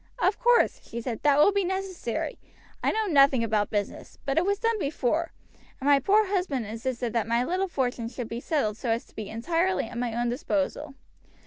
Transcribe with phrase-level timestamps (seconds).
[0.17, 2.39] "Of course," she said, "that will be necessary.
[2.83, 5.31] I know nothing about business, but it was done before,
[5.79, 9.15] and my poor husband insisted that my little fortune should be settled so as to
[9.15, 10.95] be entirely at my own disposal."